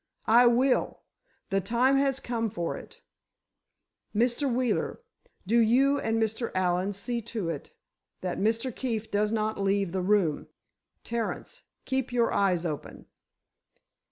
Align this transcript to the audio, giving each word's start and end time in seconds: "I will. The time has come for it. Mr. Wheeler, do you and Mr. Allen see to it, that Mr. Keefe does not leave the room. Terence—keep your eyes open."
"I 0.25 0.47
will. 0.47 1.03
The 1.51 1.61
time 1.61 1.95
has 1.97 2.19
come 2.19 2.49
for 2.49 2.75
it. 2.75 3.03
Mr. 4.15 4.51
Wheeler, 4.51 4.99
do 5.45 5.59
you 5.59 5.99
and 5.99 6.19
Mr. 6.19 6.51
Allen 6.55 6.91
see 6.93 7.21
to 7.21 7.49
it, 7.49 7.69
that 8.21 8.39
Mr. 8.39 8.75
Keefe 8.75 9.11
does 9.11 9.31
not 9.31 9.61
leave 9.61 9.91
the 9.91 10.01
room. 10.01 10.47
Terence—keep 11.03 12.11
your 12.11 12.33
eyes 12.33 12.65
open." 12.65 13.05